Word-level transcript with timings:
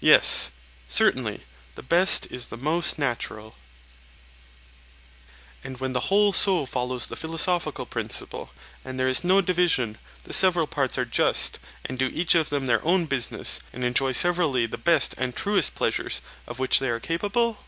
Yes, 0.00 0.50
certainly; 0.88 1.44
the 1.76 1.82
best 1.84 2.26
is 2.28 2.48
the 2.48 2.56
most 2.56 2.98
natural. 2.98 3.54
And 5.62 5.78
when 5.78 5.92
the 5.92 6.10
whole 6.10 6.32
soul 6.32 6.66
follows 6.66 7.06
the 7.06 7.14
philosophical 7.14 7.86
principle, 7.86 8.50
and 8.84 8.98
there 8.98 9.06
is 9.06 9.22
no 9.22 9.40
division, 9.40 9.96
the 10.24 10.32
several 10.32 10.66
parts 10.66 10.98
are 10.98 11.04
just, 11.04 11.60
and 11.84 11.96
do 12.00 12.10
each 12.12 12.34
of 12.34 12.50
them 12.50 12.66
their 12.66 12.84
own 12.84 13.06
business, 13.06 13.60
and 13.72 13.84
enjoy 13.84 14.10
severally 14.10 14.66
the 14.66 14.76
best 14.76 15.14
and 15.16 15.36
truest 15.36 15.76
pleasures 15.76 16.20
of 16.48 16.58
which 16.58 16.80
they 16.80 16.90
are 16.90 16.98
capable? 16.98 17.58